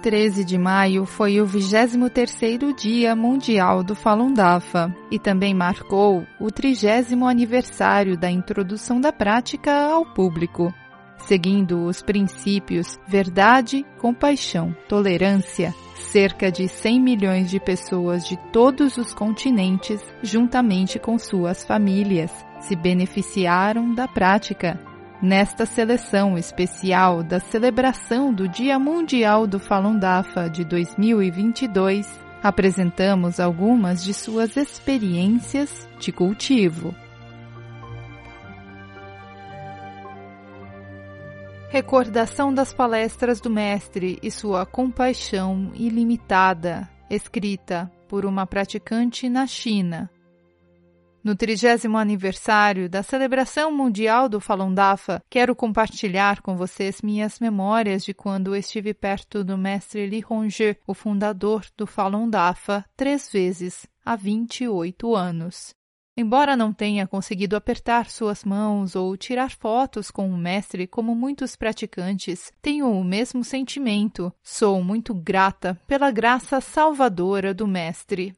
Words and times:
13 0.00 0.44
de 0.46 0.56
maio 0.56 1.04
foi 1.04 1.42
o 1.42 1.46
23º 1.46 2.74
Dia 2.74 3.14
Mundial 3.14 3.82
do 3.82 3.94
Falun 3.94 4.32
Dafa 4.32 4.94
e 5.10 5.18
também 5.18 5.52
marcou 5.52 6.26
o 6.40 6.50
30 6.50 7.14
aniversário 7.28 8.16
da 8.16 8.30
introdução 8.30 8.98
da 8.98 9.12
prática 9.12 9.70
ao 9.72 10.06
público. 10.06 10.72
Seguindo 11.18 11.84
os 11.84 12.00
princípios 12.00 12.98
verdade, 13.06 13.84
compaixão, 13.98 14.74
tolerância, 14.88 15.74
cerca 15.94 16.50
de 16.50 16.66
100 16.66 16.98
milhões 16.98 17.50
de 17.50 17.60
pessoas 17.60 18.26
de 18.26 18.38
todos 18.50 18.96
os 18.96 19.12
continentes, 19.12 20.00
juntamente 20.22 20.98
com 20.98 21.18
suas 21.18 21.62
famílias, 21.62 22.32
se 22.60 22.74
beneficiaram 22.74 23.94
da 23.94 24.08
prática 24.08 24.80
Nesta 25.22 25.66
seleção 25.66 26.38
especial 26.38 27.22
da 27.22 27.38
celebração 27.38 28.32
do 28.32 28.48
Dia 28.48 28.78
Mundial 28.78 29.46
do 29.46 29.60
Falun 29.60 29.98
Dafa 29.98 30.48
de 30.48 30.64
2022, 30.64 32.08
apresentamos 32.42 33.38
algumas 33.38 34.02
de 34.02 34.14
suas 34.14 34.56
experiências 34.56 35.86
de 35.98 36.10
cultivo. 36.10 36.94
Recordação 41.68 42.52
das 42.52 42.72
palestras 42.72 43.42
do 43.42 43.50
Mestre 43.50 44.18
e 44.22 44.30
sua 44.30 44.64
compaixão 44.64 45.70
ilimitada, 45.74 46.88
escrita 47.10 47.92
por 48.08 48.24
uma 48.24 48.46
praticante 48.46 49.28
na 49.28 49.46
China, 49.46 50.10
no 51.22 51.36
trigésimo 51.36 51.98
aniversário 51.98 52.88
da 52.88 53.02
celebração 53.02 53.70
mundial 53.70 54.28
do 54.28 54.40
Falun 54.40 54.72
Dafa, 54.72 55.22
quero 55.28 55.54
compartilhar 55.54 56.40
com 56.40 56.56
vocês 56.56 57.02
minhas 57.02 57.38
memórias 57.38 58.04
de 58.04 58.14
quando 58.14 58.56
estive 58.56 58.94
perto 58.94 59.44
do 59.44 59.56
mestre 59.56 60.06
Li 60.06 60.24
Hongzhi, 60.28 60.76
o 60.86 60.94
fundador 60.94 61.64
do 61.76 61.86
Falun 61.86 62.28
Dafa, 62.28 62.84
três 62.96 63.30
vezes, 63.30 63.86
há 64.04 64.16
28 64.16 65.14
anos. 65.14 65.74
Embora 66.16 66.56
não 66.56 66.72
tenha 66.72 67.06
conseguido 67.06 67.56
apertar 67.56 68.10
suas 68.10 68.44
mãos 68.44 68.94
ou 68.96 69.16
tirar 69.16 69.50
fotos 69.50 70.10
com 70.10 70.28
o 70.28 70.36
mestre 70.36 70.86
como 70.86 71.14
muitos 71.14 71.56
praticantes, 71.56 72.52
tenho 72.60 72.90
o 72.90 73.04
mesmo 73.04 73.42
sentimento. 73.44 74.32
Sou 74.42 74.82
muito 74.82 75.14
grata 75.14 75.80
pela 75.86 76.10
graça 76.10 76.60
salvadora 76.60 77.54
do 77.54 77.66
mestre. 77.66 78.34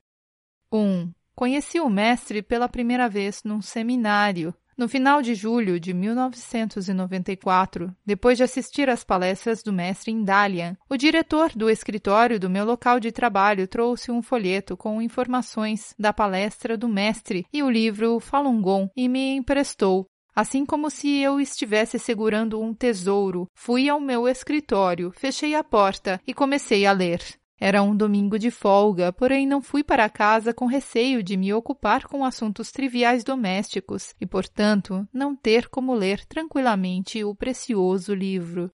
1. 0.71 0.79
Um, 0.79 1.13
Conheci 1.35 1.81
o 1.81 1.89
mestre 1.89 2.43
pela 2.43 2.69
primeira 2.69 3.09
vez 3.09 3.43
num 3.45 3.63
seminário, 3.63 4.55
no 4.77 4.89
final 4.89 5.21
de 5.21 5.35
julho 5.35 5.79
de 5.79 5.93
1994, 5.93 7.95
depois 8.05 8.39
de 8.39 8.45
assistir 8.45 8.89
às 8.89 9.05
palestras 9.05 9.63
do 9.63 9.73
mestre 9.73 10.11
em 10.11 10.25
Dalian, 10.25 10.77
o 10.89 10.97
diretor 10.97 11.51
do 11.55 11.69
escritório 11.69 12.41
do 12.41 12.49
meu 12.49 12.65
local 12.65 12.99
de 12.99 13.13
trabalho 13.13 13.69
trouxe 13.69 14.11
um 14.11 14.23
folheto 14.23 14.77
com 14.77 15.03
informações 15.03 15.95
da 15.99 16.13
palestra 16.13 16.77
do 16.77 16.89
mestre 16.89 17.45
e 17.53 17.63
o 17.63 17.71
livro 17.71 18.19
Falun 18.19 18.63
Gong 18.63 18.91
e 18.97 19.09
me 19.09 19.37
emprestou. 19.37 20.07
Assim 20.35 20.65
como 20.65 20.89
se 20.89 21.19
eu 21.19 21.39
estivesse 21.39 21.99
segurando 21.99 22.59
um 22.59 22.73
tesouro, 22.73 23.47
fui 23.55 23.91
ao 23.91 24.01
meu 24.01 24.27
escritório, 24.27 25.13
fechei 25.15 25.55
a 25.55 25.63
porta 25.63 26.19
e 26.27 26.33
comecei 26.33 26.87
a 26.87 26.93
ler. 26.93 27.21
Era 27.61 27.83
um 27.83 27.97
domingo 27.97 28.39
de 28.39 28.51
folga, 28.51 29.13
porém 29.13 29.47
não 29.47 29.63
fui 29.63 29.85
para 29.85 30.09
casa 30.09 30.53
com 30.53 30.67
receio 30.67 31.23
de 31.23 31.37
me 31.37 31.55
ocupar 31.55 32.05
com 32.05 32.25
assuntos 32.25 32.73
triviais 32.73 33.23
domésticos 33.23 34.15
e, 34.21 34.27
portanto, 34.27 35.07
não 35.13 35.37
ter 35.37 35.69
como 35.69 35.95
ler 35.95 36.25
tranquilamente 36.27 37.23
o 37.23 37.35
precioso 37.35 38.15
livro. 38.15 38.71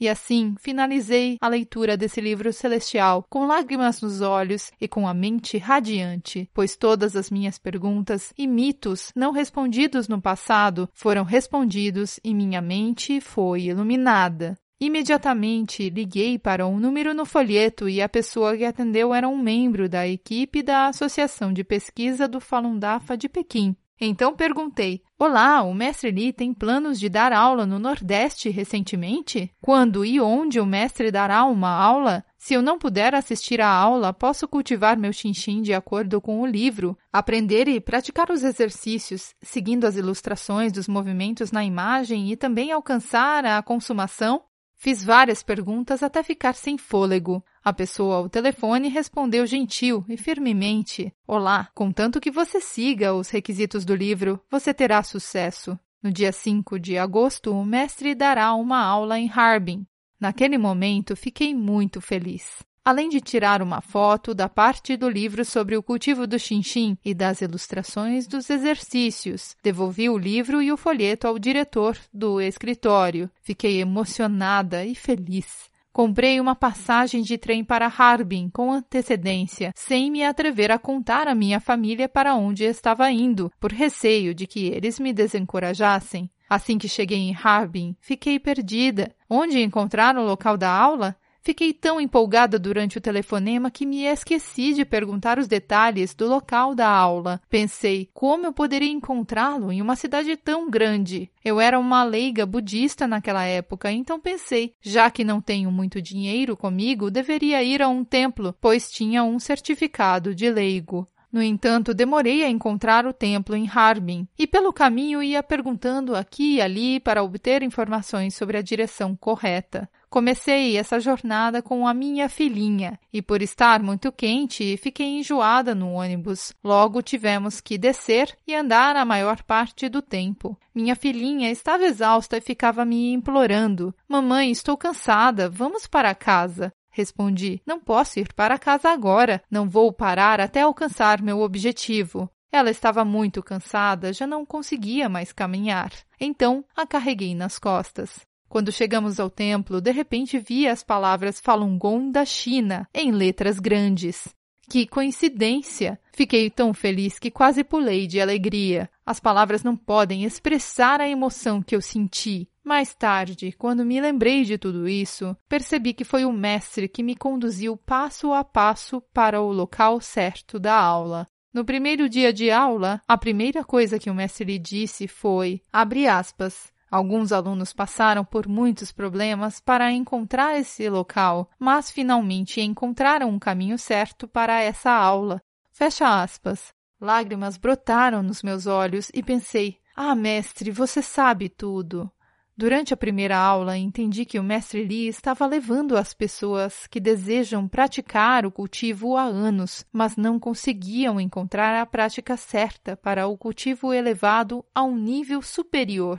E 0.00 0.08
assim 0.08 0.54
finalizei 0.60 1.38
a 1.40 1.48
leitura 1.48 1.96
desse 1.96 2.20
livro 2.20 2.52
celestial 2.52 3.24
com 3.28 3.46
lágrimas 3.46 4.00
nos 4.00 4.20
olhos 4.20 4.70
e 4.80 4.86
com 4.86 5.08
a 5.08 5.12
mente 5.12 5.58
radiante, 5.58 6.48
pois 6.54 6.76
todas 6.76 7.16
as 7.16 7.30
minhas 7.30 7.58
perguntas 7.58 8.32
e 8.38 8.46
mitos 8.46 9.10
não 9.16 9.32
respondidos 9.32 10.06
no 10.06 10.22
passado 10.22 10.88
foram 10.92 11.24
respondidos 11.24 12.20
e 12.22 12.32
minha 12.32 12.60
mente 12.60 13.20
foi 13.20 13.62
iluminada. 13.62 14.56
Imediatamente 14.80 15.90
liguei 15.90 16.38
para 16.38 16.64
um 16.64 16.78
número 16.78 17.12
no 17.12 17.26
folheto 17.26 17.88
e 17.88 18.00
a 18.00 18.08
pessoa 18.08 18.56
que 18.56 18.64
atendeu 18.64 19.12
era 19.12 19.28
um 19.28 19.36
membro 19.36 19.88
da 19.88 20.06
equipe 20.06 20.62
da 20.62 20.86
Associação 20.86 21.52
de 21.52 21.64
Pesquisa 21.64 22.28
do 22.28 22.40
Falun 22.40 22.78
Dafa 22.78 23.16
de 23.16 23.28
Pequim. 23.28 23.76
Então 24.00 24.36
perguntei: 24.36 25.02
Olá, 25.18 25.62
o 25.62 25.74
mestre 25.74 26.12
Li 26.12 26.32
tem 26.32 26.54
planos 26.54 27.00
de 27.00 27.08
dar 27.08 27.32
aula 27.32 27.66
no 27.66 27.80
Nordeste 27.80 28.48
recentemente? 28.50 29.50
Quando 29.60 30.04
e 30.04 30.20
onde 30.20 30.60
o 30.60 30.66
mestre 30.66 31.10
dará 31.10 31.44
uma 31.44 31.70
aula? 31.70 32.24
Se 32.36 32.54
eu 32.54 32.62
não 32.62 32.78
puder 32.78 33.16
assistir 33.16 33.60
à 33.60 33.68
aula, 33.68 34.12
posso 34.12 34.46
cultivar 34.46 34.96
meu 34.96 35.12
xinxin 35.12 35.60
de 35.60 35.74
acordo 35.74 36.20
com 36.20 36.40
o 36.40 36.46
livro, 36.46 36.96
aprender 37.12 37.66
e 37.66 37.80
praticar 37.80 38.30
os 38.30 38.44
exercícios, 38.44 39.34
seguindo 39.42 39.84
as 39.84 39.96
ilustrações 39.96 40.72
dos 40.72 40.86
movimentos 40.86 41.50
na 41.50 41.64
imagem 41.64 42.30
e 42.30 42.36
também 42.36 42.70
alcançar 42.70 43.44
a 43.44 43.60
consumação? 43.60 44.44
Fiz 44.80 45.02
várias 45.02 45.42
perguntas 45.42 46.04
até 46.04 46.22
ficar 46.22 46.54
sem 46.54 46.78
fôlego. 46.78 47.44
A 47.64 47.72
pessoa 47.72 48.18
ao 48.18 48.28
telefone 48.28 48.88
respondeu 48.88 49.44
gentil 49.44 50.04
e 50.08 50.16
firmemente: 50.16 51.12
Olá, 51.26 51.68
contanto 51.74 52.20
que 52.20 52.30
você 52.30 52.60
siga 52.60 53.12
os 53.12 53.28
requisitos 53.28 53.84
do 53.84 53.94
livro, 53.94 54.40
você 54.48 54.72
terá 54.72 55.02
sucesso. 55.02 55.76
No 56.00 56.12
dia 56.12 56.30
5 56.30 56.78
de 56.78 56.96
agosto, 56.96 57.52
o 57.52 57.64
mestre 57.64 58.14
dará 58.14 58.54
uma 58.54 58.80
aula 58.80 59.18
em 59.18 59.28
Harbin. 59.28 59.84
Naquele 60.20 60.56
momento, 60.56 61.16
fiquei 61.16 61.52
muito 61.52 62.00
feliz 62.00 62.64
além 62.88 63.10
de 63.10 63.20
tirar 63.20 63.60
uma 63.60 63.82
foto 63.82 64.34
da 64.34 64.48
parte 64.48 64.96
do 64.96 65.10
livro 65.10 65.44
sobre 65.44 65.76
o 65.76 65.82
cultivo 65.82 66.26
do 66.26 66.38
chinchim 66.38 66.96
e 67.04 67.12
das 67.12 67.42
ilustrações 67.42 68.26
dos 68.26 68.48
exercícios. 68.48 69.54
Devolvi 69.62 70.08
o 70.08 70.16
livro 70.16 70.62
e 70.62 70.72
o 70.72 70.76
folheto 70.78 71.28
ao 71.28 71.38
diretor 71.38 71.98
do 72.10 72.40
escritório. 72.40 73.30
Fiquei 73.42 73.78
emocionada 73.78 74.86
e 74.86 74.94
feliz. 74.94 75.68
Comprei 75.92 76.40
uma 76.40 76.56
passagem 76.56 77.20
de 77.20 77.36
trem 77.36 77.62
para 77.62 77.92
Harbin 77.94 78.48
com 78.48 78.72
antecedência, 78.72 79.70
sem 79.76 80.10
me 80.10 80.24
atrever 80.24 80.70
a 80.70 80.78
contar 80.78 81.28
à 81.28 81.34
minha 81.34 81.60
família 81.60 82.08
para 82.08 82.36
onde 82.36 82.64
estava 82.64 83.10
indo, 83.10 83.52
por 83.60 83.70
receio 83.70 84.34
de 84.34 84.46
que 84.46 84.64
eles 84.68 84.98
me 84.98 85.12
desencorajassem. 85.12 86.30
Assim 86.48 86.78
que 86.78 86.88
cheguei 86.88 87.18
em 87.18 87.36
Harbin, 87.36 87.94
fiquei 88.00 88.38
perdida. 88.38 89.14
Onde 89.28 89.60
encontrar 89.60 90.16
o 90.16 90.24
local 90.24 90.56
da 90.56 90.70
aula? 90.70 91.14
Fiquei 91.42 91.72
tão 91.72 92.00
empolgada 92.00 92.58
durante 92.58 92.98
o 92.98 93.00
telefonema 93.00 93.70
que 93.70 93.86
me 93.86 94.04
esqueci 94.04 94.74
de 94.74 94.84
perguntar 94.84 95.38
os 95.38 95.48
detalhes 95.48 96.14
do 96.14 96.28
local 96.28 96.74
da 96.74 96.88
aula. 96.88 97.40
Pensei, 97.48 98.08
como 98.12 98.46
eu 98.46 98.52
poderia 98.52 98.90
encontrá-lo 98.90 99.72
em 99.72 99.80
uma 99.80 99.96
cidade 99.96 100.36
tão 100.36 100.68
grande? 100.68 101.30
Eu 101.44 101.60
era 101.60 101.78
uma 101.78 102.04
leiga 102.04 102.44
budista 102.44 103.06
naquela 103.06 103.44
época, 103.44 103.90
então 103.90 104.20
pensei, 104.20 104.74
já 104.80 105.10
que 105.10 105.24
não 105.24 105.40
tenho 105.40 105.70
muito 105.70 106.02
dinheiro 106.02 106.56
comigo, 106.56 107.10
deveria 107.10 107.62
ir 107.62 107.80
a 107.80 107.88
um 107.88 108.04
templo, 108.04 108.54
pois 108.60 108.90
tinha 108.90 109.24
um 109.24 109.38
certificado 109.38 110.34
de 110.34 110.50
leigo. 110.50 111.06
No 111.30 111.42
entanto, 111.42 111.92
demorei 111.92 112.42
a 112.42 112.48
encontrar 112.48 113.06
o 113.06 113.12
templo 113.12 113.54
em 113.54 113.68
Harbin 113.68 114.26
e 114.38 114.46
pelo 114.46 114.72
caminho 114.72 115.22
ia 115.22 115.42
perguntando 115.42 116.16
aqui 116.16 116.54
e 116.54 116.60
ali 116.60 116.98
para 116.98 117.22
obter 117.22 117.62
informações 117.62 118.34
sobre 118.34 118.56
a 118.56 118.62
direção 118.62 119.14
correta. 119.14 119.88
Comecei 120.10 120.78
essa 120.78 120.98
jornada 120.98 121.60
com 121.60 121.86
a 121.86 121.92
minha 121.92 122.30
filhinha 122.30 122.98
e, 123.12 123.20
por 123.20 123.42
estar 123.42 123.82
muito 123.82 124.10
quente, 124.10 124.76
fiquei 124.78 125.18
enjoada 125.18 125.74
no 125.74 125.92
ônibus. 125.92 126.54
Logo 126.64 127.02
tivemos 127.02 127.60
que 127.60 127.76
descer 127.76 128.34
e 128.46 128.54
andar 128.54 128.96
a 128.96 129.04
maior 129.04 129.42
parte 129.42 129.86
do 129.86 130.00
tempo. 130.00 130.56
Minha 130.74 130.96
filhinha 130.96 131.50
estava 131.50 131.84
exausta 131.84 132.38
e 132.38 132.40
ficava 132.40 132.86
me 132.86 133.12
implorando: 133.12 133.94
Mamãe, 134.08 134.50
estou 134.50 134.78
cansada, 134.78 135.50
vamos 135.50 135.86
para 135.86 136.14
casa. 136.14 136.72
Respondi: 136.90 137.60
Não 137.66 137.78
posso 137.78 138.18
ir 138.18 138.32
para 138.32 138.58
casa 138.58 138.88
agora. 138.88 139.42
Não 139.50 139.68
vou 139.68 139.92
parar 139.92 140.40
até 140.40 140.62
alcançar 140.62 141.20
meu 141.20 141.40
objetivo. 141.40 142.30
Ela 142.50 142.70
estava 142.70 143.04
muito 143.04 143.42
cansada, 143.42 144.12
já 144.12 144.26
não 144.26 144.46
conseguia 144.46 145.06
mais 145.08 145.32
caminhar. 145.32 145.92
Então 146.18 146.64
a 146.74 146.86
carreguei 146.86 147.34
nas 147.34 147.58
costas. 147.58 148.26
Quando 148.48 148.72
chegamos 148.72 149.20
ao 149.20 149.28
templo, 149.28 149.80
de 149.80 149.90
repente 149.90 150.38
vi 150.38 150.66
as 150.66 150.82
palavras 150.82 151.40
Falun 151.40 151.76
Gong 151.76 152.10
da 152.10 152.24
China 152.24 152.88
em 152.94 153.12
letras 153.12 153.58
grandes. 153.58 154.28
Que 154.70 154.86
coincidência! 154.86 155.98
Fiquei 156.12 156.50
tão 156.50 156.74
feliz 156.74 157.18
que 157.18 157.30
quase 157.30 157.64
pulei 157.64 158.06
de 158.06 158.20
alegria. 158.20 158.90
As 159.04 159.18
palavras 159.18 159.62
não 159.62 159.76
podem 159.76 160.24
expressar 160.24 161.00
a 161.00 161.08
emoção 161.08 161.62
que 161.62 161.74
eu 161.74 161.80
senti. 161.80 162.48
Mais 162.62 162.94
tarde, 162.94 163.54
quando 163.56 163.84
me 163.84 163.98
lembrei 163.98 164.44
de 164.44 164.58
tudo 164.58 164.86
isso, 164.86 165.34
percebi 165.48 165.94
que 165.94 166.04
foi 166.04 166.26
o 166.26 166.32
mestre 166.32 166.86
que 166.86 167.02
me 167.02 167.16
conduziu 167.16 167.78
passo 167.78 168.32
a 168.34 168.44
passo 168.44 169.00
para 169.12 169.40
o 169.40 169.52
local 169.52 170.02
certo 170.02 170.58
da 170.58 170.74
aula. 170.74 171.26
No 171.50 171.64
primeiro 171.64 172.08
dia 172.10 172.30
de 172.30 172.50
aula, 172.50 173.00
a 173.08 173.16
primeira 173.16 173.64
coisa 173.64 173.98
que 173.98 174.10
o 174.10 174.14
mestre 174.14 174.44
lhe 174.44 174.58
disse 174.58 175.08
foi, 175.08 175.62
abre 175.72 176.06
aspas, 176.06 176.70
Alguns 176.90 177.32
alunos 177.32 177.72
passaram 177.72 178.24
por 178.24 178.48
muitos 178.48 178.90
problemas 178.90 179.60
para 179.60 179.92
encontrar 179.92 180.58
esse 180.58 180.88
local, 180.88 181.50
mas 181.58 181.90
finalmente 181.90 182.62
encontraram 182.62 183.28
um 183.28 183.38
caminho 183.38 183.78
certo 183.78 184.26
para 184.26 184.62
essa 184.62 184.90
aula. 184.90 185.42
Fecha 185.70 186.22
aspas. 186.22 186.72
Lágrimas 187.00 187.56
brotaram 187.56 188.22
nos 188.22 188.42
meus 188.42 188.66
olhos 188.66 189.10
e 189.14 189.22
pensei: 189.22 189.78
Ah, 189.94 190.14
mestre, 190.14 190.70
você 190.70 191.02
sabe 191.02 191.48
tudo. 191.48 192.10
Durante 192.56 192.92
a 192.92 192.96
primeira 192.96 193.38
aula, 193.38 193.76
entendi 193.78 194.24
que 194.24 194.36
o 194.36 194.42
mestre 194.42 194.84
Li 194.84 195.06
estava 195.06 195.46
levando 195.46 195.96
as 195.96 196.12
pessoas 196.12 196.88
que 196.88 196.98
desejam 196.98 197.68
praticar 197.68 198.44
o 198.44 198.50
cultivo 198.50 199.16
há 199.16 199.22
anos, 199.22 199.86
mas 199.92 200.16
não 200.16 200.40
conseguiam 200.40 201.20
encontrar 201.20 201.80
a 201.80 201.86
prática 201.86 202.36
certa 202.36 202.96
para 202.96 203.28
o 203.28 203.38
cultivo 203.38 203.92
elevado 203.92 204.64
a 204.74 204.82
um 204.82 204.96
nível 204.96 205.40
superior. 205.40 206.18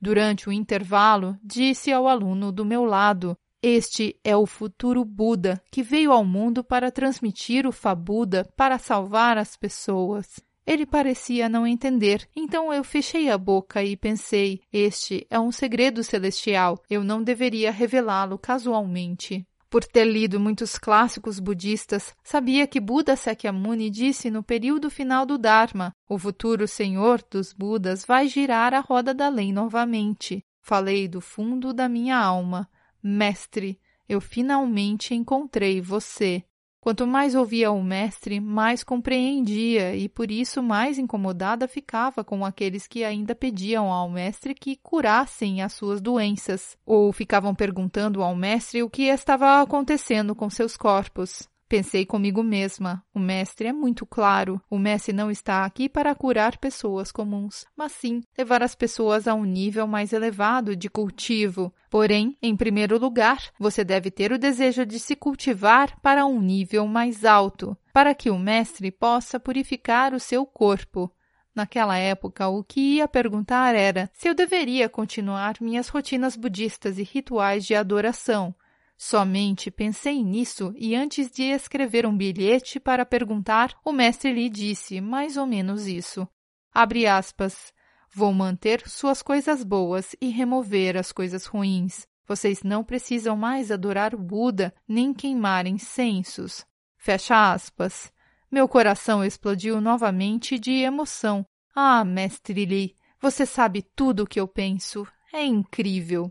Durante 0.00 0.48
o 0.48 0.52
intervalo, 0.52 1.36
disse 1.42 1.92
ao 1.92 2.08
aluno 2.08 2.50
do 2.50 2.64
meu 2.64 2.84
lado: 2.84 3.36
Este 3.62 4.18
é 4.24 4.34
o 4.34 4.46
futuro 4.46 5.04
Buda 5.04 5.62
que 5.70 5.82
veio 5.82 6.10
ao 6.10 6.24
mundo 6.24 6.64
para 6.64 6.90
transmitir 6.90 7.66
o 7.66 7.72
Fabuda 7.72 8.48
para 8.56 8.78
salvar 8.78 9.36
as 9.36 9.56
pessoas. 9.56 10.40
Ele 10.66 10.86
parecia 10.86 11.48
não 11.48 11.66
entender, 11.66 12.28
então 12.34 12.72
eu 12.72 12.84
fechei 12.84 13.28
a 13.28 13.36
boca 13.36 13.82
e 13.82 13.96
pensei: 13.96 14.60
este 14.72 15.26
é 15.28 15.38
um 15.38 15.50
segredo 15.50 16.02
celestial, 16.04 16.80
eu 16.88 17.02
não 17.02 17.22
deveria 17.22 17.70
revelá-lo 17.70 18.38
casualmente. 18.38 19.46
Por 19.70 19.84
ter 19.84 20.04
lido 20.04 20.40
muitos 20.40 20.76
clássicos 20.76 21.38
budistas, 21.38 22.12
sabia 22.24 22.66
que 22.66 22.80
Buda 22.80 23.14
Sakyamuni 23.14 23.88
disse 23.88 24.28
no 24.28 24.42
período 24.42 24.90
final 24.90 25.24
do 25.24 25.38
Dharma: 25.38 25.94
o 26.08 26.18
futuro 26.18 26.66
senhor 26.66 27.24
dos 27.30 27.52
Budas 27.52 28.04
vai 28.04 28.26
girar 28.26 28.74
a 28.74 28.80
roda 28.80 29.14
da 29.14 29.28
lei 29.28 29.52
novamente. 29.52 30.44
Falei 30.60 31.06
do 31.06 31.20
fundo 31.20 31.72
da 31.72 31.88
minha 31.88 32.18
alma: 32.18 32.68
Mestre, 33.00 33.80
eu 34.08 34.20
finalmente 34.20 35.14
encontrei 35.14 35.80
você. 35.80 36.42
Quanto 36.80 37.06
mais 37.06 37.34
ouvia 37.34 37.70
o 37.70 37.82
mestre, 37.82 38.40
mais 38.40 38.82
compreendia 38.82 39.94
e 39.94 40.08
por 40.08 40.30
isso 40.30 40.62
mais 40.62 40.98
incomodada 40.98 41.68
ficava 41.68 42.24
com 42.24 42.42
aqueles 42.42 42.86
que 42.86 43.04
ainda 43.04 43.34
pediam 43.34 43.92
ao 43.92 44.08
mestre 44.08 44.54
que 44.54 44.76
curassem 44.76 45.60
as 45.60 45.74
suas 45.74 46.00
doenças, 46.00 46.78
ou 46.86 47.12
ficavam 47.12 47.54
perguntando 47.54 48.22
ao 48.22 48.34
mestre 48.34 48.82
o 48.82 48.88
que 48.88 49.02
estava 49.02 49.60
acontecendo 49.60 50.34
com 50.34 50.48
seus 50.48 50.74
corpos. 50.74 51.46
Pensei 51.70 52.04
comigo 52.04 52.42
mesma: 52.42 53.00
o 53.14 53.20
mestre 53.20 53.68
é 53.68 53.72
muito 53.72 54.04
claro. 54.04 54.60
O 54.68 54.76
mestre 54.76 55.14
não 55.14 55.30
está 55.30 55.64
aqui 55.64 55.88
para 55.88 56.12
curar 56.16 56.58
pessoas 56.58 57.12
comuns, 57.12 57.64
mas 57.76 57.92
sim 57.92 58.24
levar 58.36 58.60
as 58.60 58.74
pessoas 58.74 59.28
a 59.28 59.34
um 59.34 59.44
nível 59.44 59.86
mais 59.86 60.12
elevado 60.12 60.74
de 60.74 60.90
cultivo. 60.90 61.72
Porém, 61.88 62.36
em 62.42 62.56
primeiro 62.56 62.98
lugar, 62.98 63.38
você 63.56 63.84
deve 63.84 64.10
ter 64.10 64.32
o 64.32 64.38
desejo 64.38 64.84
de 64.84 64.98
se 64.98 65.14
cultivar 65.14 65.96
para 66.00 66.26
um 66.26 66.42
nível 66.42 66.88
mais 66.88 67.24
alto, 67.24 67.76
para 67.92 68.16
que 68.16 68.30
o 68.30 68.38
mestre 68.38 68.90
possa 68.90 69.38
purificar 69.38 70.12
o 70.12 70.18
seu 70.18 70.44
corpo. 70.44 71.08
Naquela 71.54 71.96
época, 71.96 72.48
o 72.48 72.64
que 72.64 72.96
ia 72.96 73.06
perguntar 73.06 73.76
era 73.76 74.10
se 74.12 74.28
eu 74.28 74.34
deveria 74.34 74.88
continuar 74.88 75.54
minhas 75.60 75.88
rotinas 75.88 76.34
budistas 76.34 76.98
e 76.98 77.04
rituais 77.04 77.64
de 77.64 77.76
adoração, 77.76 78.54
Somente 79.02 79.70
pensei 79.70 80.22
nisso 80.22 80.74
e 80.76 80.94
antes 80.94 81.30
de 81.30 81.44
escrever 81.44 82.04
um 82.04 82.14
bilhete 82.14 82.78
para 82.78 83.06
perguntar, 83.06 83.74
o 83.82 83.92
mestre 83.92 84.30
lhe 84.30 84.50
disse 84.50 85.00
mais 85.00 85.38
ou 85.38 85.46
menos 85.46 85.86
isso. 85.86 86.28
Abre 86.70 87.06
aspas. 87.06 87.72
Vou 88.14 88.30
manter 88.30 88.86
suas 88.86 89.22
coisas 89.22 89.64
boas 89.64 90.14
e 90.20 90.28
remover 90.28 90.98
as 90.98 91.12
coisas 91.12 91.46
ruins. 91.46 92.06
Vocês 92.28 92.62
não 92.62 92.84
precisam 92.84 93.38
mais 93.38 93.70
adorar 93.70 94.14
o 94.14 94.18
Buda 94.18 94.70
nem 94.86 95.14
queimar 95.14 95.66
incensos. 95.66 96.66
Fecha 96.98 97.54
aspas. 97.54 98.12
Meu 98.52 98.68
coração 98.68 99.24
explodiu 99.24 99.80
novamente 99.80 100.58
de 100.58 100.72
emoção. 100.72 101.46
Ah, 101.74 102.04
mestre 102.04 102.66
Li, 102.66 102.94
você 103.18 103.46
sabe 103.46 103.80
tudo 103.96 104.24
o 104.24 104.26
que 104.26 104.38
eu 104.38 104.46
penso. 104.46 105.06
É 105.32 105.42
incrível. 105.42 106.30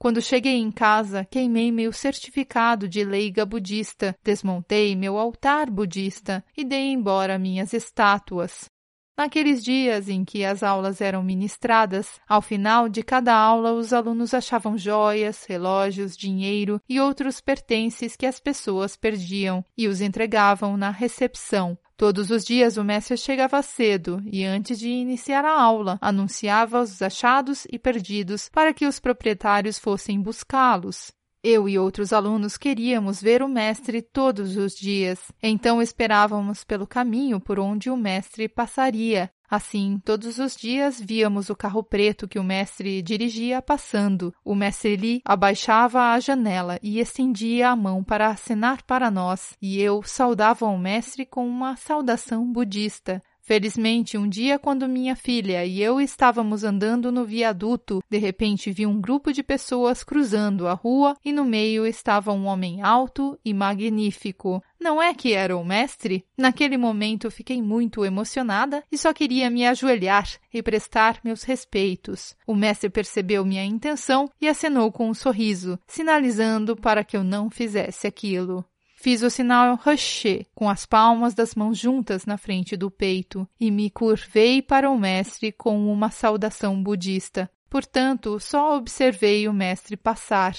Quando 0.00 0.22
cheguei 0.22 0.54
em 0.54 0.70
casa, 0.70 1.24
queimei 1.24 1.72
meu 1.72 1.92
certificado 1.92 2.88
de 2.88 3.02
leiga 3.02 3.44
budista, 3.44 4.16
desmontei 4.22 4.94
meu 4.94 5.18
altar 5.18 5.68
budista 5.68 6.44
e 6.56 6.64
dei 6.64 6.92
embora 6.92 7.36
minhas 7.36 7.72
estátuas. 7.72 8.70
Naqueles 9.18 9.64
dias 9.64 10.08
em 10.08 10.24
que 10.24 10.44
as 10.44 10.62
aulas 10.62 11.00
eram 11.00 11.24
ministradas, 11.24 12.20
ao 12.28 12.40
final 12.40 12.88
de 12.88 13.02
cada 13.02 13.34
aula 13.34 13.72
os 13.72 13.92
alunos 13.92 14.32
achavam 14.32 14.78
joias, 14.78 15.44
relógios, 15.44 16.16
dinheiro 16.16 16.80
e 16.88 17.00
outros 17.00 17.40
pertences 17.40 18.14
que 18.14 18.24
as 18.24 18.38
pessoas 18.38 18.94
perdiam 18.94 19.64
e 19.76 19.88
os 19.88 20.00
entregavam 20.00 20.76
na 20.76 20.90
recepção. 20.90 21.76
Todos 21.96 22.30
os 22.30 22.44
dias 22.44 22.76
o 22.76 22.84
mestre 22.84 23.16
chegava 23.16 23.60
cedo 23.60 24.22
e, 24.24 24.44
antes 24.44 24.78
de 24.78 24.88
iniciar 24.88 25.44
a 25.44 25.60
aula, 25.60 25.98
anunciava 26.00 26.80
os 26.80 27.02
achados 27.02 27.66
e 27.72 27.76
perdidos 27.76 28.48
para 28.48 28.72
que 28.72 28.86
os 28.86 29.00
proprietários 29.00 29.80
fossem 29.80 30.20
buscá-los. 30.22 31.17
Eu 31.50 31.66
e 31.66 31.78
outros 31.78 32.12
alunos 32.12 32.58
queríamos 32.58 33.22
ver 33.22 33.42
o 33.42 33.48
mestre 33.48 34.02
todos 34.02 34.54
os 34.58 34.74
dias, 34.74 35.32
então 35.42 35.80
esperávamos 35.80 36.62
pelo 36.62 36.86
caminho 36.86 37.40
por 37.40 37.58
onde 37.58 37.88
o 37.88 37.96
mestre 37.96 38.46
passaria, 38.50 39.30
Assim, 39.50 39.98
todos 40.04 40.38
os 40.38 40.54
dias 40.54 41.00
víamos 41.00 41.48
o 41.48 41.56
carro 41.56 41.82
preto 41.82 42.28
que 42.28 42.38
o 42.38 42.44
mestre 42.44 43.00
dirigia 43.00 43.62
passando. 43.62 44.34
O 44.44 44.54
mestre 44.54 44.94
Li 44.94 45.22
abaixava 45.24 46.12
a 46.12 46.20
janela 46.20 46.78
e 46.82 47.00
estendia 47.00 47.70
a 47.70 47.76
mão 47.76 48.04
para 48.04 48.28
acenar 48.28 48.82
para 48.82 49.10
nós, 49.10 49.56
e 49.62 49.80
eu 49.80 50.02
saudava 50.02 50.66
o 50.66 50.76
mestre 50.76 51.24
com 51.24 51.48
uma 51.48 51.76
saudação 51.76 52.52
budista. 52.52 53.22
Felizmente, 53.48 54.18
um 54.18 54.28
dia, 54.28 54.58
quando 54.58 54.86
minha 54.86 55.16
filha 55.16 55.64
e 55.64 55.80
eu 55.80 56.02
estávamos 56.02 56.64
andando 56.64 57.10
no 57.10 57.24
viaduto, 57.24 58.02
de 58.06 58.18
repente 58.18 58.70
vi 58.70 58.84
um 58.84 59.00
grupo 59.00 59.32
de 59.32 59.42
pessoas 59.42 60.04
cruzando 60.04 60.68
a 60.68 60.74
rua 60.74 61.16
e 61.24 61.32
no 61.32 61.46
meio 61.46 61.86
estava 61.86 62.30
um 62.30 62.44
homem 62.44 62.82
alto 62.82 63.40
e 63.42 63.54
magnífico. 63.54 64.62
Não 64.78 65.00
é 65.00 65.14
que 65.14 65.32
era 65.32 65.56
o 65.56 65.64
mestre? 65.64 66.26
Naquele 66.36 66.76
momento 66.76 67.30
fiquei 67.30 67.62
muito 67.62 68.04
emocionada 68.04 68.84
e 68.92 68.98
só 68.98 69.14
queria 69.14 69.48
me 69.48 69.66
ajoelhar 69.66 70.28
e 70.52 70.62
prestar 70.62 71.18
meus 71.24 71.42
respeitos. 71.42 72.36
O 72.46 72.54
mestre 72.54 72.90
percebeu 72.90 73.46
minha 73.46 73.64
intenção 73.64 74.28
e 74.38 74.46
acenou 74.46 74.92
com 74.92 75.08
um 75.08 75.14
sorriso, 75.14 75.78
sinalizando 75.86 76.76
para 76.76 77.02
que 77.02 77.16
eu 77.16 77.24
não 77.24 77.48
fizesse 77.48 78.06
aquilo. 78.06 78.62
Fiz 79.00 79.22
o 79.22 79.30
sinal 79.30 79.76
Rocher 79.76 80.44
com 80.56 80.68
as 80.68 80.84
palmas 80.84 81.32
das 81.32 81.54
mãos 81.54 81.78
juntas 81.78 82.26
na 82.26 82.36
frente 82.36 82.76
do 82.76 82.90
peito 82.90 83.48
e 83.58 83.70
me 83.70 83.88
curvei 83.88 84.60
para 84.60 84.90
o 84.90 84.98
mestre 84.98 85.52
com 85.52 85.88
uma 85.88 86.10
saudação 86.10 86.82
budista. 86.82 87.48
Portanto, 87.70 88.40
só 88.40 88.76
observei 88.76 89.46
o 89.46 89.52
mestre 89.52 89.96
passar. 89.96 90.56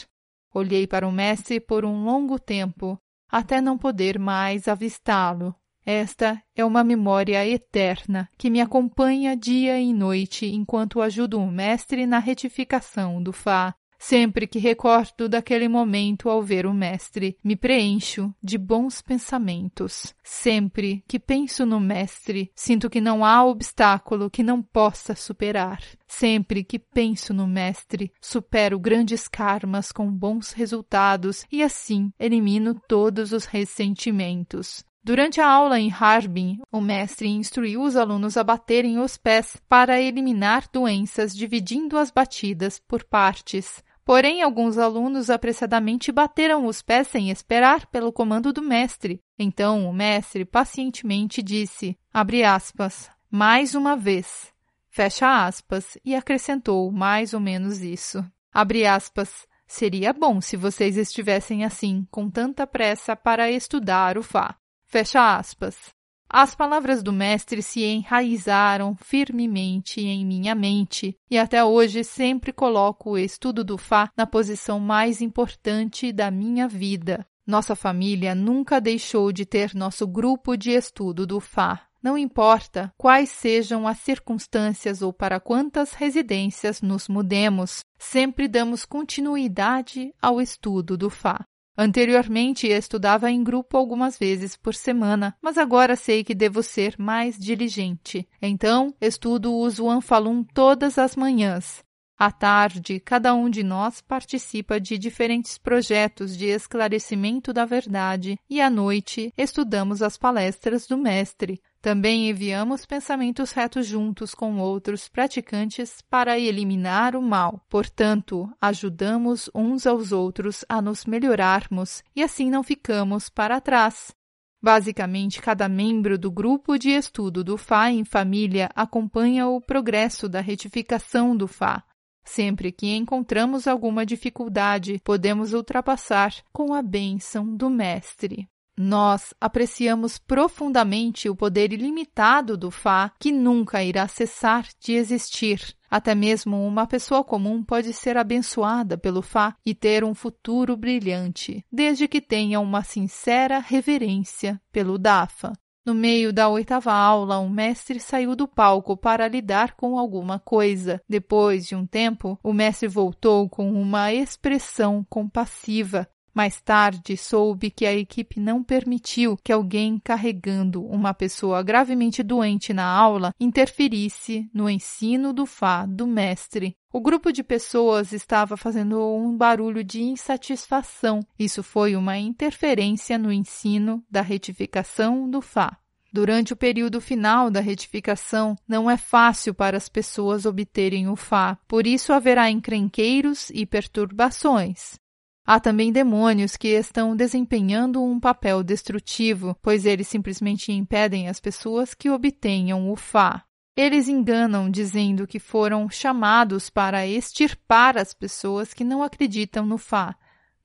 Olhei 0.54 0.88
para 0.88 1.06
o 1.06 1.12
mestre 1.12 1.60
por 1.60 1.84
um 1.84 2.06
longo 2.06 2.40
tempo, 2.40 2.98
até 3.30 3.60
não 3.60 3.78
poder 3.78 4.18
mais 4.18 4.70
avistá-lo. 4.70 5.54
Esta 5.86 6.42
é 6.56 6.64
uma 6.64 6.82
memória 6.82 7.46
eterna 7.46 8.30
que 8.38 8.50
me 8.50 8.62
acompanha 8.62 9.36
dia 9.36 9.82
e 9.82 9.94
noite 9.94 10.46
enquanto 10.46 11.02
ajudo 11.02 11.42
o 11.42 11.52
mestre 11.52 12.06
na 12.06 12.20
retificação 12.20 13.22
do 13.22 13.34
Fá 13.34 13.76
Sempre 14.02 14.48
que 14.48 14.58
recordo 14.58 15.28
daquele 15.28 15.68
momento 15.68 16.30
ao 16.30 16.42
ver 16.42 16.66
o 16.66 16.74
Mestre, 16.74 17.38
me 17.44 17.56
preencho 17.56 18.34
de 18.42 18.58
bons 18.58 19.02
pensamentos. 19.02 20.16
Sempre 20.24 21.04
que 21.06 21.20
penso 21.20 21.66
no 21.66 21.82
Mestre, 21.82 22.50
sinto 22.56 22.90
que 22.90 23.02
não 23.02 23.26
há 23.26 23.44
obstáculo 23.44 24.30
que 24.30 24.42
não 24.42 24.62
possa 24.62 25.14
superar. 25.16 25.84
Sempre 26.08 26.64
que 26.64 26.80
penso 26.80 27.34
no 27.34 27.46
Mestre, 27.46 28.12
supero 28.22 28.80
grandes 28.80 29.28
karmas 29.28 29.92
com 29.92 30.10
bons 30.10 30.54
resultados 30.54 31.46
e 31.52 31.62
assim 31.62 32.10
elimino 32.18 32.82
todos 32.88 33.34
os 33.34 33.44
ressentimentos. 33.44 34.84
Durante 35.04 35.42
a 35.42 35.48
aula 35.50 35.80
em 35.80 35.92
Harbin, 35.92 36.60
o 36.72 36.82
mestre 36.82 37.30
instruiu 37.30 37.82
os 37.82 37.96
alunos 37.96 38.38
a 38.38 38.44
baterem 38.44 39.00
os 39.00 39.18
pés 39.18 39.58
para 39.68 40.00
eliminar 40.00 40.70
doenças, 40.72 41.36
dividindo 41.36 41.98
as 41.98 42.12
batidas 42.12 42.80
por 42.80 43.04
partes. 43.04 43.84
Porém, 44.10 44.42
alguns 44.42 44.80
alunos 44.80 45.30
apressadamente 45.30 46.12
bateram 46.12 46.66
os 46.66 46.82
pés 46.82 47.10
sem 47.10 47.30
esperar 47.30 47.86
pelo 47.92 48.12
comando 48.12 48.52
do 48.52 48.60
mestre. 48.60 49.22
Então 49.38 49.88
o 49.88 49.94
mestre 49.94 50.44
pacientemente 50.44 51.44
disse, 51.44 51.96
abre 52.12 52.44
aspas, 52.44 53.08
mais 53.30 53.76
uma 53.76 53.96
vez, 53.96 54.52
fecha 54.90 55.46
aspas, 55.46 55.96
e 56.04 56.16
acrescentou 56.16 56.92
mais 56.92 57.36
ou 57.36 57.40
menos 57.40 57.82
isso. 57.82 58.26
Abre 58.52 58.84
aspas, 58.84 59.46
seria 59.68 60.12
bom 60.12 60.42
se 60.42 60.58
vocês 60.58 60.98
estivessem 60.98 61.64
assim, 61.64 62.08
com 62.10 62.32
tanta 62.32 62.66
pressa 62.66 63.16
para 63.16 63.52
estudar 63.52 64.18
o 64.18 64.24
Fá. 64.24 64.56
Fecha 64.88 65.38
aspas. 65.38 65.94
As 66.32 66.54
palavras 66.54 67.02
do 67.02 67.12
Mestre 67.12 67.64
se 67.64 67.84
enraizaram 67.84 68.96
firmemente 68.96 70.00
em 70.00 70.24
minha 70.24 70.54
mente 70.54 71.18
e 71.30 71.40
até 71.40 71.66
hoje 71.66 72.04
sempre 72.04 72.54
coloco 72.54 73.12
o 73.12 73.18
estudo 73.18 73.64
do 73.64 73.80
Fá 73.80 74.12
na 74.16 74.28
posição 74.28 74.80
mais 74.80 75.22
importante 75.22 76.14
da 76.14 76.30
minha 76.30 76.68
vida. 76.68 77.26
Nossa 77.48 77.76
família 77.76 78.36
nunca 78.36 78.80
deixou 78.80 79.32
de 79.32 79.44
ter 79.44 79.74
nosso 79.74 80.06
grupo 80.06 80.56
de 80.56 80.70
estudo 80.70 81.26
do 81.26 81.40
Fá. 81.40 81.82
Não 82.02 82.16
importa 82.16 82.94
quais 82.96 83.30
sejam 83.30 83.88
as 83.88 83.98
circunstâncias 83.98 85.02
ou 85.02 85.12
para 85.12 85.40
quantas 85.40 85.94
residências 85.94 86.80
nos 86.80 87.08
mudemos, 87.08 87.80
sempre 87.98 88.48
damos 88.48 88.86
continuidade 88.86 90.14
ao 90.22 90.40
estudo 90.40 90.96
do 90.96 91.10
Fá. 91.10 91.44
Anteriormente 91.82 92.68
estudava 92.68 93.32
em 93.32 93.42
grupo 93.42 93.78
algumas 93.78 94.18
vezes 94.18 94.58
por 94.58 94.76
semana, 94.76 95.34
mas 95.42 95.58
agora 95.58 95.96
sei 95.96 96.26
que 96.26 96.36
devo 96.36 96.62
ser 96.62 96.96
mais 97.00 97.40
diligente. 97.40 98.28
Então, 98.42 98.94
estudo 99.00 99.56
o 99.56 99.70
Zuan 99.70 100.02
Falun 100.02 100.44
todas 100.44 100.98
as 100.98 101.16
manhãs. 101.16 101.82
À 102.18 102.34
tarde, 102.34 103.00
cada 103.00 103.34
um 103.34 103.50
de 103.50 103.64
nós 103.64 104.02
participa 104.02 104.78
de 104.78 104.98
diferentes 104.98 105.58
projetos 105.58 106.36
de 106.36 106.48
esclarecimento 106.48 107.54
da 107.54 107.64
verdade 107.64 108.38
e 108.50 108.60
à 108.60 108.70
noite 108.70 109.34
estudamos 109.38 110.02
as 110.02 110.18
palestras 110.18 110.86
do 110.86 110.98
mestre. 110.98 111.62
Também 111.82 112.30
enviamos 112.30 112.86
pensamentos 112.86 113.52
retos 113.52 113.88
juntos 113.88 114.36
com 114.36 114.58
outros 114.58 115.08
praticantes 115.08 116.02
para 116.10 116.38
eliminar 116.38 117.16
o 117.16 117.22
mal. 117.22 117.66
Portanto, 117.70 118.52
ajudamos 118.60 119.50
uns 119.56 119.88
aos 119.88 120.12
outros 120.12 120.66
a 120.68 120.82
nos 120.82 121.06
melhorarmos 121.06 122.04
e 122.14 122.22
assim 122.22 122.50
não 122.50 122.64
ficamos 122.64 123.30
para 123.30 123.62
trás. 123.62 124.14
Basicamente, 124.62 125.42
cada 125.42 125.70
membro 125.70 126.18
do 126.18 126.30
grupo 126.30 126.78
de 126.78 126.90
estudo 126.90 127.46
do 127.46 127.58
Fá 127.58 127.90
em 127.90 128.04
família 128.04 128.70
acompanha 128.76 129.48
o 129.48 129.62
progresso 129.62 130.28
da 130.28 130.42
retificação 130.42 131.36
do 131.36 131.48
Fá. 131.48 131.82
Sempre 132.26 132.74
que 132.74 132.94
encontramos 132.94 133.68
alguma 133.68 134.06
dificuldade, 134.06 135.00
podemos 135.02 135.54
ultrapassar 135.54 136.34
com 136.52 136.74
a 136.74 136.82
bênção 136.82 137.56
do 137.56 137.70
Mestre. 137.70 138.50
Nós 138.82 139.34
apreciamos 139.42 140.18
profundamente 140.18 141.28
o 141.28 141.36
poder 141.36 141.74
ilimitado 141.74 142.56
do 142.56 142.72
Fá, 142.72 143.12
que 143.20 143.30
nunca 143.30 143.84
irá 143.84 144.08
cessar 144.08 144.66
de 144.80 144.94
existir. 144.94 145.76
Até 145.92 146.16
mesmo 146.16 146.66
uma 146.66 146.88
pessoa 146.88 147.22
comum 147.22 147.62
pode 147.62 147.92
ser 147.92 148.16
abençoada 148.16 148.98
pelo 148.98 149.22
Fá 149.22 149.54
e 149.66 149.76
ter 149.76 150.06
um 150.06 150.16
futuro 150.16 150.78
brilhante, 150.78 151.62
desde 151.70 152.08
que 152.08 152.22
tenha 152.22 152.62
uma 152.62 152.82
sincera 152.82 153.60
reverência 153.60 154.62
pelo 154.72 154.98
Dafa. 154.98 155.52
No 155.86 155.94
meio 155.94 156.32
da 156.32 156.48
oitava 156.48 156.94
aula, 156.94 157.38
o 157.40 157.50
mestre 157.50 158.00
saiu 158.00 158.34
do 158.34 158.48
palco 158.48 158.96
para 158.96 159.28
lidar 159.28 159.76
com 159.76 160.00
alguma 160.00 160.40
coisa. 160.40 161.02
Depois 161.10 161.66
de 161.66 161.76
um 161.76 161.86
tempo, 161.86 162.40
o 162.42 162.54
mestre 162.54 162.88
voltou 162.88 163.50
com 163.50 163.70
uma 163.74 164.14
expressão 164.14 165.06
compassiva. 165.10 166.08
Mais 166.40 166.62
tarde, 166.62 167.18
soube 167.18 167.70
que 167.70 167.86
a 167.86 167.94
equipe 167.94 168.40
não 168.40 168.64
permitiu 168.64 169.36
que 169.44 169.52
alguém 169.52 170.00
carregando 170.02 170.82
uma 170.82 171.14
pessoa 171.14 171.62
gravemente 171.62 172.24
doente 172.24 172.72
na 172.72 172.86
aula 172.86 173.36
interferisse 173.38 174.50
no 174.54 174.70
ensino 174.70 175.34
do 175.34 175.46
Fá 175.46 175.86
do 175.86 176.08
mestre. 176.08 176.78
O 176.94 177.02
grupo 177.02 177.34
de 177.34 177.44
pessoas 177.44 178.14
estava 178.14 178.56
fazendo 178.56 179.06
um 179.14 179.36
barulho 179.36 179.84
de 179.84 180.02
insatisfação. 180.02 181.20
Isso 181.38 181.62
foi 181.62 181.94
uma 181.98 182.18
interferência 182.18 183.18
no 183.18 183.34
ensino 183.34 184.02
da 184.10 184.22
retificação 184.22 185.30
do 185.30 185.42
Fá. 185.42 185.78
Durante 186.14 186.54
o 186.54 186.56
período 186.56 187.02
final 187.02 187.52
da 187.52 187.60
retificação, 187.60 188.56
não 188.66 188.90
é 188.90 188.96
fácil 188.96 189.54
para 189.54 189.76
as 189.76 189.90
pessoas 189.90 190.46
obterem 190.46 191.10
o 191.10 191.18
Fá, 191.18 191.58
por 191.68 191.86
isso 191.86 192.14
haverá 192.14 192.50
encrenqueiros 192.50 193.50
e 193.50 193.66
perturbações. 193.66 194.98
Há 195.46 195.60
também 195.60 195.92
demônios 195.92 196.56
que 196.56 196.68
estão 196.68 197.16
desempenhando 197.16 198.04
um 198.04 198.20
papel 198.20 198.64
destrutivo, 198.64 199.56
pois 199.62 199.86
eles 199.86 200.08
simplesmente 200.08 200.72
impedem 200.72 201.28
as 201.28 201.40
pessoas 201.40 201.94
que 201.94 202.10
obtenham 202.10 202.92
o 202.92 202.96
Fá. 202.96 203.44
Eles 203.76 204.08
enganam 204.08 204.70
dizendo 204.70 205.26
que 205.26 205.40
foram 205.40 205.90
chamados 205.90 206.70
para 206.70 207.08
extirpar 207.08 207.98
as 207.98 208.14
pessoas 208.14 208.74
que 208.74 208.84
não 208.84 209.02
acreditam 209.02 209.66
no 209.66 209.78
Fá. 209.78 210.16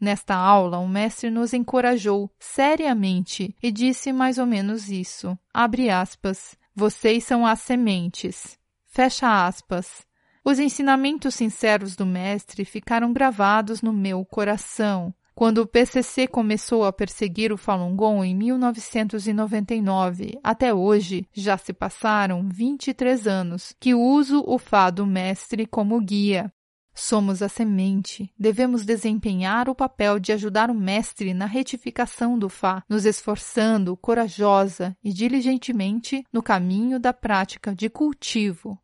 Nesta 0.00 0.35
aula, 0.35 0.78
o 0.78 0.88
mestre 0.88 1.31
nos 1.31 1.54
encorajou 1.54 2.31
seriamente 2.38 3.57
e 3.62 3.71
disse 3.71 4.12
mais 4.12 4.37
ou 4.37 4.45
menos 4.45 4.90
isso. 4.90 5.38
Abre 5.52 5.88
aspas. 5.88 6.57
Vocês 6.75 7.25
são 7.25 7.47
as 7.47 7.61
sementes. 7.61 8.59
Fecha 8.87 9.47
aspas. 9.47 10.04
Os 10.47 10.59
ensinamentos 10.59 11.37
sinceros 11.37 11.97
do 11.97 12.05
mestre 12.05 12.67
ficaram 12.67 13.15
gravados 13.15 13.81
no 13.81 13.95
meu 13.95 14.23
coração. 14.27 15.15
Quando 15.35 15.63
o 15.63 15.67
PCC 15.67 16.29
começou 16.29 16.85
a 16.85 16.93
perseguir 16.93 17.51
o 17.51 17.57
Falun 17.57 17.97
Gong 17.97 18.29
em 18.29 18.37
1999, 18.37 20.39
até 20.45 20.75
hoje 20.75 21.27
já 21.33 21.57
se 21.57 21.73
passaram 21.73 22.47
23 22.47 23.27
anos 23.27 23.75
que 23.81 23.95
uso 23.95 24.45
o 24.47 24.59
Fado 24.59 25.07
Mestre 25.07 25.67
como 25.67 25.99
guia. 25.99 26.53
Somos 26.95 27.41
a 27.41 27.49
semente, 27.49 28.31
devemos 28.39 28.85
desempenhar 28.85 29.71
o 29.71 29.75
papel 29.75 30.21
de 30.21 30.31
ajudar 30.31 30.71
o 30.71 30.75
Mestre 30.75 31.33
na 31.33 31.47
retificação 31.47 32.39
do 32.39 32.51
Fá, 32.51 32.85
nos 32.89 33.07
esforçando 33.07 33.97
corajosa 33.97 34.95
e 35.03 35.11
diligentemente 35.11 36.23
no 36.31 36.43
caminho 36.43 37.01
da 37.01 37.15
prática 37.15 37.75
de 37.75 37.89
cultivo. 37.89 38.79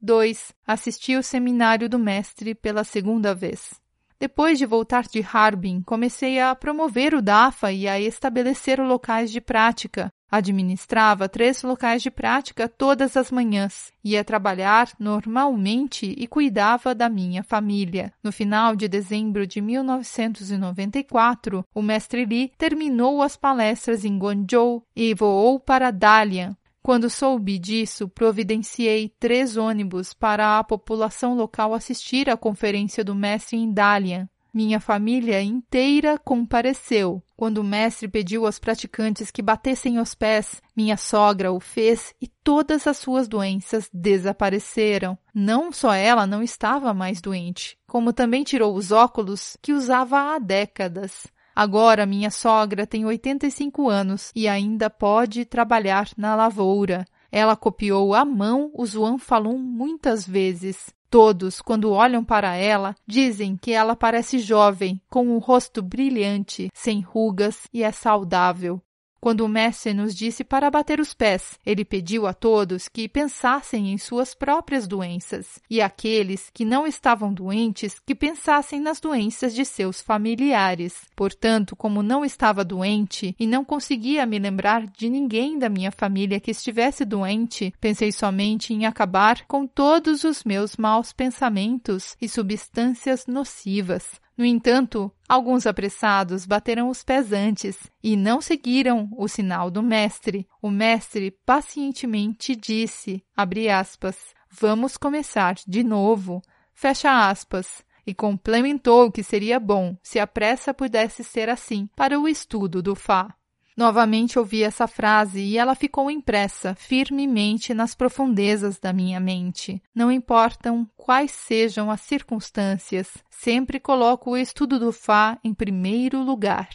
2. 0.00 0.54
Assisti 0.66 1.16
o 1.16 1.22
seminário 1.22 1.88
do 1.88 1.98
Mestre 1.98 2.54
pela 2.54 2.84
segunda 2.84 3.34
vez. 3.34 3.80
Depois 4.20 4.58
de 4.58 4.66
voltar 4.66 5.04
de 5.04 5.26
Harbin, 5.32 5.82
comecei 5.82 6.40
a 6.40 6.54
promover 6.54 7.14
o 7.14 7.22
DAFA 7.22 7.72
e 7.72 7.88
a 7.88 7.98
estabelecer 7.98 8.78
locais 8.78 9.30
de 9.30 9.40
prática. 9.40 10.12
Administrava 10.30 11.28
três 11.28 11.62
locais 11.62 12.02
de 12.02 12.10
prática 12.10 12.68
todas 12.68 13.16
as 13.16 13.32
manhãs, 13.32 13.90
ia 14.04 14.22
trabalhar 14.22 14.90
normalmente 14.98 16.14
e 16.16 16.26
cuidava 16.28 16.94
da 16.94 17.08
minha 17.08 17.42
família. 17.42 18.12
No 18.22 18.30
final 18.30 18.76
de 18.76 18.86
dezembro 18.86 19.46
de 19.46 19.60
1994, 19.60 21.64
o 21.74 21.82
mestre 21.82 22.24
Li 22.24 22.52
terminou 22.56 23.22
as 23.22 23.36
palestras 23.36 24.04
em 24.04 24.16
Guangzhou 24.18 24.84
e 24.94 25.14
voou 25.14 25.58
para 25.58 25.90
Dalian, 25.90 26.56
quando 26.82 27.10
soube 27.10 27.58
disso, 27.58 28.08
providenciei 28.08 29.12
três 29.20 29.56
ônibus 29.56 30.14
para 30.14 30.58
a 30.58 30.64
população 30.64 31.34
local 31.34 31.74
assistir 31.74 32.30
à 32.30 32.36
conferência 32.36 33.04
do 33.04 33.14
mestre 33.14 33.56
em 33.56 33.70
Dalian. 33.70 34.28
Minha 34.52 34.80
família 34.80 35.40
inteira 35.40 36.18
compareceu. 36.18 37.22
Quando 37.36 37.58
o 37.58 37.64
mestre 37.64 38.08
pediu 38.08 38.46
aos 38.46 38.58
praticantes 38.58 39.30
que 39.30 39.40
batessem 39.40 40.00
os 40.00 40.14
pés, 40.14 40.60
minha 40.76 40.96
sogra 40.96 41.52
o 41.52 41.60
fez 41.60 42.12
e 42.20 42.26
todas 42.26 42.86
as 42.86 42.96
suas 42.96 43.28
doenças 43.28 43.88
desapareceram. 43.92 45.16
Não 45.32 45.70
só 45.70 45.94
ela 45.94 46.26
não 46.26 46.42
estava 46.42 46.92
mais 46.92 47.20
doente, 47.20 47.78
como 47.86 48.12
também 48.12 48.42
tirou 48.42 48.74
os 48.74 48.90
óculos 48.90 49.56
que 49.62 49.72
usava 49.72 50.18
há 50.34 50.38
décadas. 50.38 51.28
Agora 51.54 52.06
minha 52.06 52.30
sogra 52.30 52.86
tem 52.86 53.04
85 53.04 53.88
anos 53.88 54.30
e 54.34 54.48
ainda 54.48 54.88
pode 54.88 55.44
trabalhar 55.44 56.08
na 56.16 56.34
lavoura. 56.34 57.04
Ela 57.30 57.56
copiou 57.56 58.14
à 58.14 58.24
mão 58.24 58.70
o 58.74 58.84
Zuan 58.84 59.18
Falun 59.18 59.58
muitas 59.58 60.26
vezes. 60.26 60.92
Todos, 61.08 61.60
quando 61.60 61.90
olham 61.90 62.24
para 62.24 62.54
ela, 62.54 62.94
dizem 63.04 63.56
que 63.56 63.72
ela 63.72 63.96
parece 63.96 64.38
jovem, 64.38 65.00
com 65.10 65.26
um 65.26 65.38
rosto 65.38 65.82
brilhante, 65.82 66.70
sem 66.72 67.00
rugas 67.00 67.66
e 67.72 67.82
é 67.82 67.90
saudável. 67.90 68.80
Quando 69.20 69.42
o 69.42 69.48
mestre 69.48 69.92
nos 69.92 70.14
disse 70.14 70.42
para 70.42 70.70
bater 70.70 70.98
os 70.98 71.12
pés, 71.12 71.58
ele 71.64 71.84
pediu 71.84 72.26
a 72.26 72.32
todos 72.32 72.88
que 72.88 73.06
pensassem 73.06 73.92
em 73.92 73.98
suas 73.98 74.34
próprias 74.34 74.88
doenças, 74.88 75.60
e 75.68 75.82
aqueles 75.82 76.48
que 76.54 76.64
não 76.64 76.86
estavam 76.86 77.30
doentes 77.30 78.00
que 78.00 78.14
pensassem 78.14 78.80
nas 78.80 78.98
doenças 78.98 79.54
de 79.54 79.62
seus 79.64 80.00
familiares. 80.00 81.02
Portanto, 81.14 81.76
como 81.76 82.02
não 82.02 82.24
estava 82.24 82.64
doente 82.64 83.36
e 83.38 83.46
não 83.46 83.62
conseguia 83.62 84.24
me 84.24 84.38
lembrar 84.38 84.86
de 84.86 85.10
ninguém 85.10 85.58
da 85.58 85.68
minha 85.68 85.92
família 85.92 86.40
que 86.40 86.50
estivesse 86.50 87.04
doente, 87.04 87.74
pensei 87.78 88.10
somente 88.10 88.72
em 88.72 88.86
acabar 88.86 89.44
com 89.46 89.66
todos 89.66 90.24
os 90.24 90.44
meus 90.44 90.78
maus 90.78 91.12
pensamentos 91.12 92.16
e 92.22 92.26
substâncias 92.26 93.26
nocivas. 93.26 94.18
No 94.40 94.46
entanto, 94.46 95.12
alguns 95.28 95.66
apressados 95.66 96.46
bateram 96.46 96.88
os 96.88 97.04
pés 97.04 97.30
antes 97.30 97.76
e 98.02 98.16
não 98.16 98.40
seguiram 98.40 99.06
o 99.18 99.28
sinal 99.28 99.70
do 99.70 99.82
mestre. 99.82 100.48
O 100.62 100.70
mestre 100.70 101.30
pacientemente 101.44 102.56
disse, 102.56 103.22
aspas, 103.36 104.16
vamos 104.50 104.96
começar 104.96 105.56
de 105.68 105.84
novo, 105.84 106.40
fecha 106.72 107.28
aspas, 107.28 107.84
e 108.06 108.14
complementou 108.14 109.12
que 109.12 109.22
seria 109.22 109.60
bom 109.60 109.94
se 110.02 110.18
a 110.18 110.26
pressa 110.26 110.72
pudesse 110.72 111.22
ser 111.22 111.50
assim 111.50 111.86
para 111.94 112.18
o 112.18 112.26
estudo 112.26 112.80
do 112.80 112.94
Fá. 112.94 113.28
Novamente 113.76 114.38
ouvi 114.38 114.62
essa 114.62 114.86
frase 114.86 115.40
e 115.40 115.56
ela 115.56 115.74
ficou 115.74 116.10
impressa 116.10 116.74
firmemente 116.74 117.72
nas 117.72 117.94
profundezas 117.94 118.78
da 118.78 118.92
minha 118.92 119.20
mente. 119.20 119.82
Não 119.94 120.10
importam 120.10 120.88
quais 120.96 121.30
sejam 121.30 121.90
as 121.90 122.00
circunstâncias, 122.00 123.18
sempre 123.30 123.80
coloco 123.80 124.30
o 124.30 124.36
estudo 124.36 124.78
do 124.78 124.92
Fá 124.92 125.38
em 125.42 125.54
primeiro 125.54 126.22
lugar. 126.22 126.68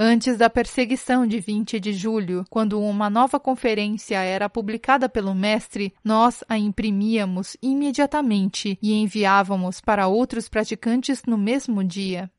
Antes 0.00 0.36
da 0.36 0.48
perseguição 0.48 1.26
de 1.26 1.40
20 1.40 1.80
de 1.80 1.92
julho, 1.92 2.44
quando 2.48 2.80
uma 2.80 3.10
nova 3.10 3.40
conferência 3.40 4.22
era 4.22 4.48
publicada 4.48 5.08
pelo 5.08 5.34
mestre, 5.34 5.92
nós 6.04 6.44
a 6.48 6.56
imprimíamos 6.56 7.56
imediatamente 7.60 8.78
e 8.80 8.92
enviávamos 8.92 9.80
para 9.80 10.06
outros 10.06 10.48
praticantes 10.48 11.24
no 11.26 11.36
mesmo 11.36 11.82
dia. 11.82 12.30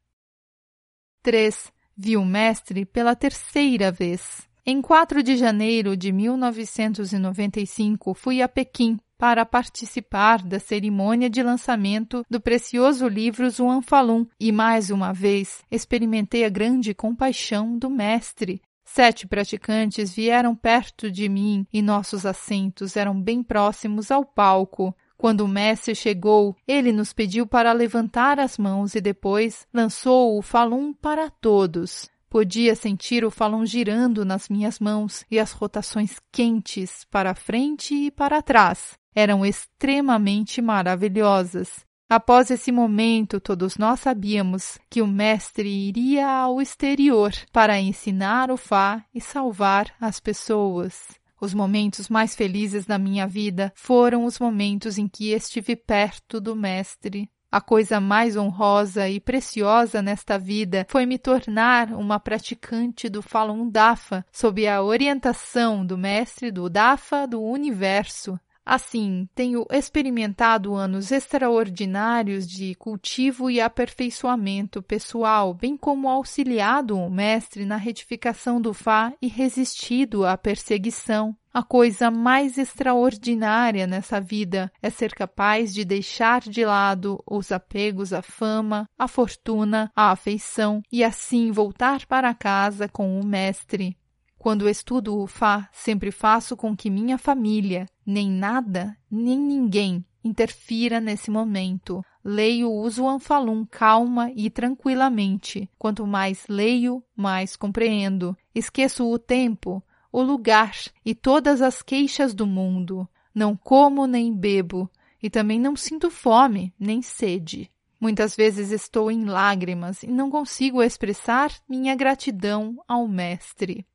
3 1.21 1.69
viu 1.99 2.21
o 2.21 2.25
mestre 2.25 2.85
pela 2.85 3.13
terceira 3.13 3.91
vez. 3.91 4.47
Em 4.65 4.81
4 4.81 5.21
de 5.21 5.35
janeiro 5.35 5.97
de 5.97 6.13
1995, 6.13 8.13
fui 8.13 8.41
a 8.41 8.47
Pequim 8.47 8.97
para 9.17 9.45
participar 9.45 10.41
da 10.41 10.59
cerimônia 10.59 11.29
de 11.29 11.43
lançamento 11.43 12.23
do 12.29 12.39
precioso 12.39 13.05
livro 13.05 13.49
Zhuang 13.49 13.85
Falun 13.85 14.25
e 14.39 14.49
mais 14.49 14.89
uma 14.89 15.11
vez 15.11 15.61
experimentei 15.69 16.45
a 16.45 16.49
grande 16.49 16.93
compaixão 16.93 17.77
do 17.77 17.89
mestre. 17.89 18.61
Sete 18.85 19.27
praticantes 19.27 20.13
vieram 20.13 20.55
perto 20.55 21.11
de 21.11 21.27
mim 21.27 21.67
e 21.71 21.81
nossos 21.81 22.25
assentos 22.25 22.95
eram 22.95 23.21
bem 23.21 23.43
próximos 23.43 24.09
ao 24.09 24.23
palco. 24.23 24.95
Quando 25.19 25.41
o 25.41 25.49
mestre 25.49 25.93
chegou, 25.93 26.55
ele 26.65 26.93
nos 26.93 27.11
pediu 27.11 27.45
para 27.45 27.73
levantar 27.73 28.39
as 28.39 28.57
mãos 28.57 28.95
e 28.95 29.01
depois 29.01 29.67
lançou 29.73 30.39
o 30.39 30.41
falum 30.41 30.93
para 30.93 31.29
todos. 31.29 32.09
Podia 32.29 32.73
sentir 32.73 33.25
o 33.25 33.29
falum 33.29 33.65
girando 33.65 34.23
nas 34.23 34.47
minhas 34.47 34.79
mãos 34.79 35.25
e 35.29 35.37
as 35.37 35.51
rotações 35.51 36.21
quentes 36.31 37.03
para 37.11 37.35
frente 37.35 37.93
e 37.93 38.09
para 38.09 38.41
trás 38.41 38.97
eram 39.13 39.45
extremamente 39.45 40.61
maravilhosas. 40.61 41.85
Após 42.09 42.49
esse 42.49 42.71
momento, 42.71 43.41
todos 43.41 43.77
nós 43.77 43.99
sabíamos 43.99 44.79
que 44.89 45.01
o 45.01 45.07
mestre 45.07 45.67
iria 45.67 46.29
ao 46.29 46.61
exterior 46.61 47.33
para 47.51 47.77
ensinar 47.77 48.49
o 48.49 48.55
Fá 48.55 49.03
e 49.13 49.19
salvar 49.19 49.93
as 49.99 50.17
pessoas. 50.21 51.19
Os 51.41 51.53
momentos 51.53 52.09
mais 52.09 52.35
felizes 52.35 52.85
da 52.85 52.97
minha 52.97 53.25
vida 53.25 53.71
foram 53.75 54.25
os 54.25 54.37
momentos 54.39 54.97
em 54.97 55.07
que 55.07 55.31
estive 55.31 55.75
perto 55.75 56.41
do 56.41 56.55
Mestre. 56.55 57.29
A 57.51 57.59
coisa 57.59 57.99
mais 57.99 58.37
honrosa 58.37 59.09
e 59.09 59.19
preciosa 59.19 60.03
nesta 60.03 60.37
vida 60.37 60.85
foi 60.87 61.07
me 61.07 61.17
tornar 61.17 61.91
uma 61.93 62.19
praticante 62.19 63.09
do 63.09 63.23
Falun 63.23 63.69
Dafa, 63.69 64.23
sob 64.31 64.67
a 64.67 64.83
orientação 64.83 65.83
do 65.83 65.97
Mestre 65.97 66.51
do 66.51 66.69
Dafa 66.69 67.25
do 67.25 67.41
Universo. 67.41 68.39
Assim, 68.71 69.27
tenho 69.33 69.65
experimentado 69.71 70.75
anos 70.75 71.11
extraordinários 71.11 72.47
de 72.47 72.75
cultivo 72.75 73.49
e 73.49 73.59
aperfeiçoamento 73.59 74.83
pessoal, 74.83 75.55
bem 75.55 75.75
como 75.75 76.07
auxiliado 76.07 76.95
o 76.95 77.09
mestre 77.09 77.65
na 77.65 77.77
retificação 77.77 78.61
do 78.61 78.71
Fá 78.71 79.11
e 79.19 79.27
resistido 79.27 80.23
à 80.23 80.37
perseguição. 80.37 81.35
A 81.51 81.63
coisa 81.63 82.11
mais 82.11 82.59
extraordinária 82.59 83.87
nessa 83.87 84.21
vida 84.21 84.71
é 84.83 84.91
ser 84.91 85.15
capaz 85.15 85.73
de 85.73 85.83
deixar 85.83 86.41
de 86.41 86.63
lado 86.63 87.19
os 87.25 87.51
apegos 87.51 88.13
à 88.13 88.21
fama, 88.21 88.87
à 88.95 89.07
fortuna, 89.07 89.91
à 89.95 90.11
afeição 90.11 90.83
e 90.91 91.03
assim 91.03 91.49
voltar 91.49 92.05
para 92.05 92.35
casa 92.35 92.87
com 92.87 93.19
o 93.19 93.25
Mestre. 93.25 93.97
Quando 94.39 94.69
estudo 94.69 95.19
o 95.19 95.27
Fá, 95.27 95.67
sempre 95.73 96.11
faço 96.11 96.55
com 96.55 96.73
que 96.73 96.89
minha 96.89 97.17
família, 97.17 97.85
nem 98.09 98.29
nada, 98.29 98.97
nem 99.09 99.39
ninguém 99.39 100.03
interfira 100.23 100.99
nesse 100.99 101.29
momento. 101.29 102.03
Leio 102.23 102.69
o 102.69 102.81
Usuan 102.81 103.19
Falun 103.19 103.65
calma 103.65 104.31
e 104.35 104.49
tranquilamente. 104.49 105.69
Quanto 105.77 106.07
mais 106.07 106.45
leio, 106.49 107.03
mais 107.15 107.55
compreendo. 107.55 108.35
Esqueço 108.53 109.05
o 109.05 109.19
tempo, 109.19 109.83
o 110.11 110.23
lugar 110.23 110.73
e 111.05 111.13
todas 111.13 111.61
as 111.61 111.83
queixas 111.83 112.33
do 112.33 112.47
mundo. 112.47 113.07
Não 113.33 113.55
como 113.55 114.07
nem 114.07 114.35
bebo, 114.35 114.89
e 115.21 115.29
também 115.29 115.59
não 115.59 115.75
sinto 115.75 116.09
fome 116.09 116.73
nem 116.79 117.03
sede. 117.03 117.69
Muitas 118.01 118.35
vezes 118.35 118.71
estou 118.71 119.11
em 119.11 119.25
lágrimas 119.25 120.01
e 120.01 120.07
não 120.07 120.31
consigo 120.31 120.81
expressar 120.81 121.51
minha 121.69 121.95
gratidão 121.95 122.81
ao 122.87 123.07
Mestre. 123.07 123.85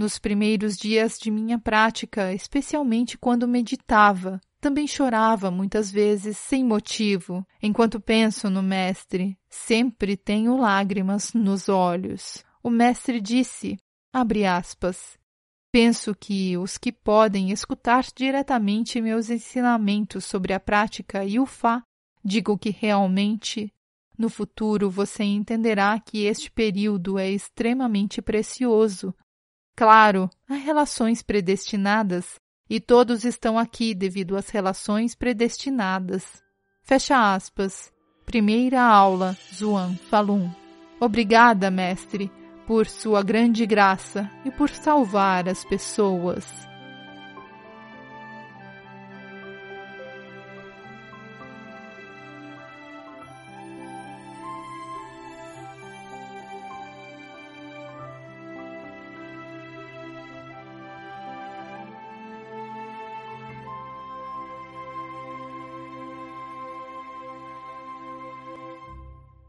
Nos 0.00 0.18
primeiros 0.18 0.78
dias 0.78 1.18
de 1.18 1.30
minha 1.30 1.58
prática, 1.58 2.32
especialmente 2.32 3.18
quando 3.18 3.46
meditava, 3.46 4.40
também 4.58 4.86
chorava 4.86 5.50
muitas 5.50 5.90
vezes 5.90 6.38
sem 6.38 6.64
motivo. 6.64 7.46
Enquanto 7.62 8.00
penso 8.00 8.48
no 8.48 8.62
Mestre, 8.62 9.36
sempre 9.50 10.16
tenho 10.16 10.56
lágrimas 10.56 11.34
nos 11.34 11.68
olhos. 11.68 12.42
O 12.62 12.70
Mestre 12.70 13.20
disse, 13.20 13.76
abre 14.10 14.46
aspas, 14.46 15.18
Penso 15.70 16.14
que 16.14 16.56
os 16.56 16.78
que 16.78 16.92
podem 16.92 17.50
escutar 17.50 18.06
diretamente 18.16 19.02
meus 19.02 19.28
ensinamentos 19.28 20.24
sobre 20.24 20.54
a 20.54 20.58
prática 20.58 21.26
e 21.26 21.38
o 21.38 21.44
Fá, 21.44 21.82
digo 22.24 22.56
que 22.56 22.70
realmente 22.70 23.70
no 24.16 24.30
futuro 24.30 24.90
você 24.90 25.24
entenderá 25.24 26.00
que 26.00 26.24
este 26.24 26.50
período 26.50 27.18
é 27.18 27.30
extremamente 27.30 28.22
precioso 28.22 29.14
Claro, 29.80 30.28
há 30.46 30.56
relações 30.56 31.22
predestinadas 31.22 32.38
e 32.68 32.78
todos 32.78 33.24
estão 33.24 33.58
aqui 33.58 33.94
devido 33.94 34.36
às 34.36 34.50
relações 34.50 35.14
predestinadas. 35.14 36.42
Fecha 36.82 37.34
aspas. 37.34 37.90
Primeira 38.26 38.82
aula, 38.82 39.34
Zuan 39.54 39.96
Falun. 40.10 40.50
Obrigada, 41.00 41.70
mestre, 41.70 42.30
por 42.66 42.86
sua 42.86 43.22
grande 43.22 43.64
graça 43.64 44.30
e 44.44 44.50
por 44.50 44.68
salvar 44.68 45.48
as 45.48 45.64
pessoas. 45.64 46.69